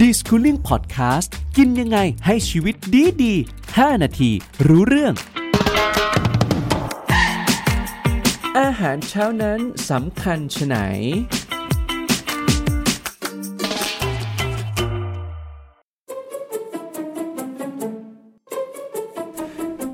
[0.00, 3.34] d i s c o o l i n g Podcast กินยังไงให้ชีวิตดีดี
[3.68, 4.30] 5นาที
[4.66, 5.14] รู้เรื่อง
[8.58, 9.60] อาหารเช้านั้น
[9.90, 10.76] สำคัญชไหน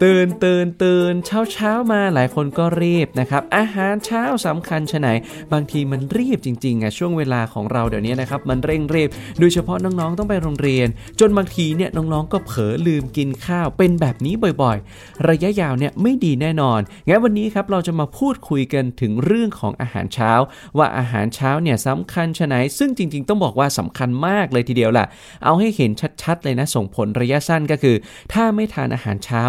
[0.04, 5.08] ตื่นตื่นตื่นเช้าเช้ามาหลายคนก็รีบนะครับอาหารเช้าสำคัญชไหน
[5.52, 9.08] บางทีมันรีบจริงๆอะช่วงเวลาของเราเดี๋ยวนี้นะครับมันเร่งรีบ
[9.38, 10.88] โดยเฉพาะน้องๆต้องไปโรงเรียน
[11.20, 20.32] จนบางทีเนี่ยน้องๆก็เผลอลืมกินข้าวเป็นแบบนี้บ่อยๆ ระยะยาวเนี่ยไม่ดีแน่นอนงั้นวันนี้ครับเราจะมาพูดคุยกันถึงเรื่องของอาหารเช้า
[20.78, 25.06] ว่าอาหารเช้าเนี่ยสำคัญชไหน ซึ่งจริงๆ ต้องบอกว่าสำคัญมากเลยทีเดียวล่ะ
[25.44, 25.90] เอาให้เห็น
[26.22, 27.96] ชัดๆ เลยนะส่งผลระยะสั้นก็คือ
[28.32, 29.42] ถ้าไม่ทานอาหารเช้า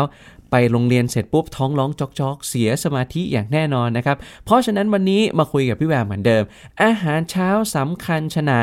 [0.52, 6.44] ไปโรงเรียนเสร็จปุ๊บท้องร้องจอกๆ เสียสมาธิอย่างแน่นอนนะครับ เพราะฉะนั้นวันนี้มาคุยกับพี่แววเหมือนเดิม
[6.84, 8.54] อาหารเช้าสำคัญชะไหน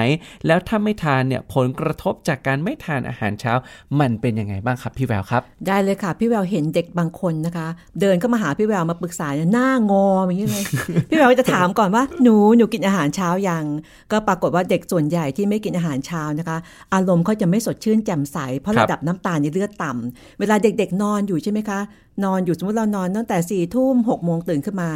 [0.47, 3.53] แล้วถ้าไม่ทานเนี่ยผลกระทบจากการไม่ทานอาหารเช้า
[4.01, 7.69] มันเป็นยังไงบ้างครับพี่แววครับ ได้เลยค่ะพี่แววเห็นเด็กบางคนนะคะ
[8.01, 10.65] เดินเข้ามาหาพี่แววมาปรึกษาเนี่ยหน้างออย่างนี้เลย
[11.11, 13.65] พี่แววจะถามก่อนว่าหนูหนูกินอาหารเช้ายัง
[14.13, 16.59] ก็ปรากฏว่าเด็กส่วนใหญ่ที่ไม่กินอาหารเช้านะคะ
[16.95, 21.78] อารมณ์เขาจะไม่สดชื่นแจ่มใสเพราะครับระดับน้ำตาลในเลือดต่ำเวลาเด็กๆนอนอยู่ใช่ไหมคะ
[22.25, 24.91] นอนอยู่สมมติเรานอนตั้งแต่สี่ทุ่มหกโมงตื่นขึ้นมา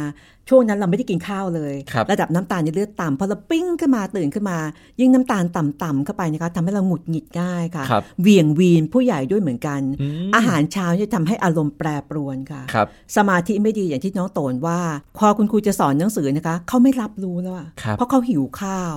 [0.49, 4.57] ช่วงนั้นเราไม่ได้กินข้าวเลยครับระดับน้ำตาลในเลือดต่ำพอเราปิ้งขึ้นมาตื่นขึ้นมา
[4.99, 14.79] ยิ่งน้ำตาลต่ำๆเข้าไปนะคะทำให้เราหงุดหงิดง่ายค่ะครับเหวี่ยงวีนผู้ใหญ่ด้วยเหมือนกันอืมอาหารเช้าจะทำให้อารมณ์แปรปรวนค่ะครับสมาธิไม่ดีอย่างที่น้องโตนว่า
[15.17, 18.95] พอคุณครูจะสอนหนังสือนะคะเขาไม่รับรู้แล้วอะครับเพราะเขาหิวข้าว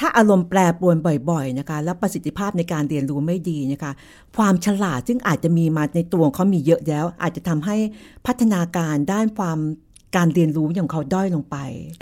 [0.00, 0.96] ถ้าอารมณ์แปรปรวน
[1.30, 3.92] บ่อยๆนะคะ แล้วประสิทธิภาพในการเรียนรู้ไม่ดีนะคะ
[4.36, 7.76] ความฉลาดซึ่งอาจจะมีมาในตัวเขามีเยอะแล้ว อาจจะทำให้
[8.26, 9.58] พัฒนาการด้านความ
[10.16, 11.56] การเรียนรู้ของเขาด้อยลงไป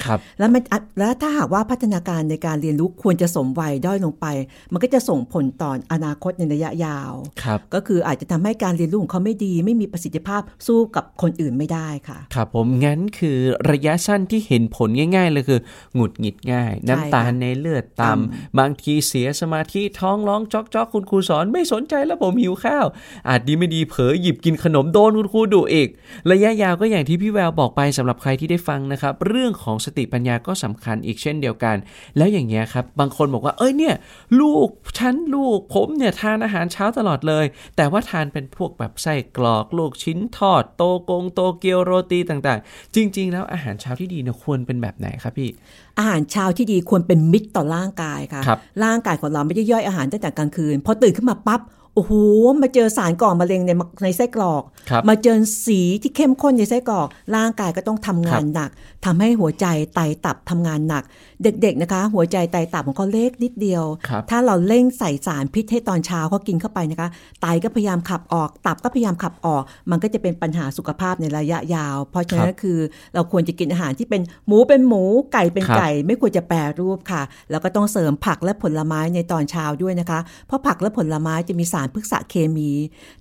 [0.05, 4.27] ครับ แล้วมันอะแล้วถ้าหากว่าพัฒนาการในการเรียนรู้ควรจะสมวัยด้อยลงไป
[4.73, 13.39] มันก็จะส่งผลต่ออนาคตในระยะยาว ครับ ก็คืออาจจะทำให้การเรียนรู้ของเขาไม่ดี ไม่มีประสิทธิภาพสู้กับคนอื่นไม่ได้ค่ะ ครับผมงั้นคือ
[13.71, 15.61] ระยะสั้นที่เห็นผลง่าย ๆ เลยคือ
[15.95, 22.87] หงุดหงิดง่าย น้ำตาลในเลือดต่ำบางทีเสียสมาธิท้องร้องจอกจอกคุณครูสอนไม่สนใจแล้วผมหิวข้าว
[23.29, 25.89] อาจดีไม่ดีเผลอหยิบกินขนมโดนคุณครูดุอีก
[26.31, 31.77] ระยะยาวก็อย่างที่พี่แววบอกไปสำหรับใครที่ได้ฟังนะครับ เรื่องของสติปัญญาก็สำคัญอีกเช่นเดียวกัน
[32.17, 33.95] แล้วอย่างเงี้ยครับ บางคนบอกว่าเอ้ยเนี่ย
[34.41, 37.45] ลูกฉันลูกผมเนี่ยทานอาหารเช้าตลอดเลย
[37.77, 45.51] แต่ว่าทานเป็นพวกแบบไส้กรอก ลูกชิ้นทอด โตกงโตเกียวโรตีต่างๆ จริง ๆ แล้วอาหารเช้าที่ดีเนี่ยควรเป็นแบบไหนครับพี่
[45.99, 51.61] อาหารเช้าที่ดีควรเป็นมิตรต่อร่างกายค่ะครับร่างกายของเราไม่ได้ย่อยอาหารตั้งแต่กลางคืนพอตื่นขึ้นมาปั๊บ
[51.99, 52.15] โอ้โห
[52.63, 58.71] มาเจอสารก่อมะเร็งในมะในไส้กรอกครับมาเจอสีที่เข้มข้นในไส้กรอก ร่างกายก็ต้องทำงานหนัก
[59.05, 61.05] ทำให้หัวใจไตตับทำงานหนัก
[61.43, 67.09] เด็กๆนะคะ หัวใจไตตับของเขาเล็กนิดเดียวครับถ้าเราเร่งใส่สารพิษให้ตอนเช้าเขากินเข้าไปนะคะ
[67.43, 72.79] ไตก็พยายามขับออก ตับก็พยายามขับออก มันก็จะเป็นปัญหาสุขภาพในระยะยาว เพราะฉะนั้นคือ
[73.15, 82.71] เราควรจะกินอาหารที่เป็นหมูเป็นหมูไก่เป็นครับไก่ ไม่ควรจะแปรรูปค่ะ แล้วก็ต้องเสริมผักและผลไม้ในตอนเช้าด้วยนะคะ เพราะผักและผลไม้จะมีสารพฤกษเคมี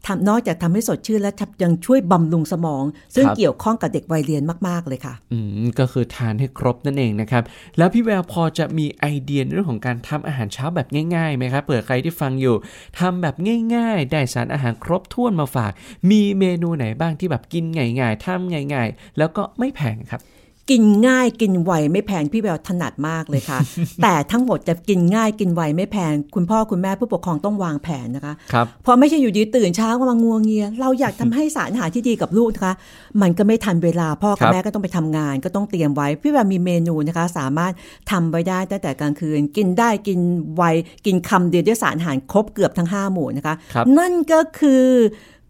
[0.06, 1.32] ทำนอกจากทำให้สดชื่นและ
[1.64, 2.84] ยังช่วยบำรุงสมอง
[3.16, 7.44] ซึ่งครับเกี่ยวข้องกับเด็กวัยเรียนมาก ๆ เลยค่ะ อืม ก็คือทานให้ครบนั่นเองนะครับ
[7.78, 12.56] แล้วพี่แววพอจะมีไอเดียในเรื่องของการทำอาหารเช้าแบบง่ายๆไหมครับเผื่อใครที่ฟังอยู่
[13.00, 13.36] ทำแบบ
[13.76, 15.72] ง่าย ๆ ได้สารอาหารครบถ้วนมาฝาก
[16.12, 20.22] มีเมนูไหนบ้างที่แบบกินง่าย ๆทำง่าย ๆ แล้วก็ไม่แพงครับ
[20.70, 23.60] กินง่ายกินไวไม่แพงพี่แววถนัดมากเลยค่ะ
[24.02, 32.74] แต่ทั้งหมดจะกินง่ายกินไวไม่แพง คุณพ่อคุณแม่ผู้ปกครองต้องวางแผนนะคะครับเพราะไม่ใช่อยู่ดีตื่นเช้าก็มางัวงเงีย เราอยากทำให้สารอาหารที่ดีกับลูกนะคะ
[33.22, 37.74] มันก็ไม่ทันเวลาพ่อครักับบแม่ก็ต้องไปทำงาน ก็ต้องเตรียมไว้ พี่แววมีเมนูนะคะ สามารถ
[38.12, 40.20] ทำไว้ได้ตั้งแต่กลางคืน กินได้กิน
[40.56, 40.64] ไว
[41.06, 44.86] กินคำเดียวด้วยสารอาหารครบเกือบทั้งห้าหมู่นะคะครับนั่นก็คือ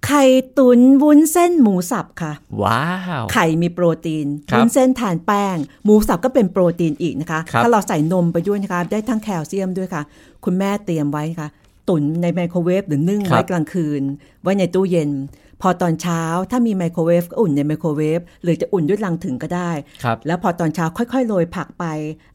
[0.05, 0.23] ไข่
[0.57, 2.81] ตุนวุ้นเส้นหมูสับค่ะ ว้า
[3.21, 10.01] ว ไข่มีโปรตีนครับวุ้นเส้นทานแป้ง หมูสับก็เป็นโปรตีนอีกนะคะครับถ้าเราใส่นมไปด้วยนะคะ ได้ทั้งแคลเซียมด้วยค่ะ
[10.45, 11.47] คุณแม่เตรียมไว้ค่ะ
[11.89, 14.01] ตุ๋นในไมโครเวฟหรือนึ่งไว้กลางคืน
[14.41, 15.09] ไว้ในตู้เย็น
[15.61, 16.21] พอตอนเช้า
[16.51, 19.71] ถ้ามีไมโครเวฟก็อุ่นในไมโครเวฟหรือจะอุ่นด้วยลังถึงก็ได้
[20.03, 21.85] ครับแล้วพอตอนเช้าค่อยๆโรยผักไป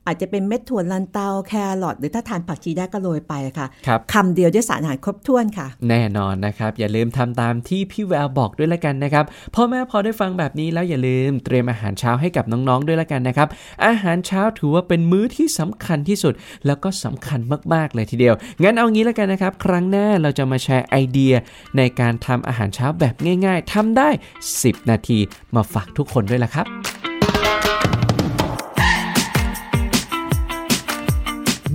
[0.06, 1.52] อาจจะเป็นเม็ดถั่วลันเตาแค
[1.82, 9.24] รอทหรือถ้าทานผักชีได้ก็โรยไปค่ะครับคำเดียวด้วยสารอาหารครบถ้วนค่ะ แน่นอนนะครับ อย่าลืมทำตามที่พี่แววบอกด้วยละกันนะครับ
[9.54, 13.48] พ่อแม่พอได้ฟังแบบนี้แล้วอย่าลืมเตรียมอาหารเช้าให้กับน้องๆด้วยละกันนะครับ
[13.86, 16.34] อาหารเช้าถือว่าเป็นมื้อที่สำคัญที่สุด
[16.66, 17.40] แล้วก็สำคัญ
[17.74, 21.34] มากๆเลยทีเดียวงั้นเอางี้ละกันนะครับ ครั้งหน้าเราจะมาแชร์ไอเดีย
[21.76, 24.10] ในการทำอาหารเช้าแบบง่ายๆทำได้
[24.50, 25.18] 10 นาที
[25.54, 26.66] มาฝากทุกคนด้วยละครับ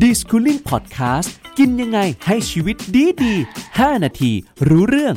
[0.02, 3.34] d i s c o o l i n g Podcast กินยังไงให้ชีวิตดีดี
[3.70, 4.32] 5 นาที
[4.70, 5.16] รู้เรื่อง